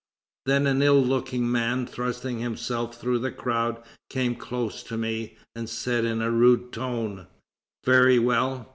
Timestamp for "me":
4.97-5.37